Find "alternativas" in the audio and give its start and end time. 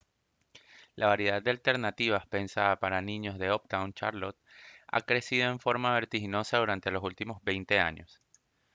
1.51-2.25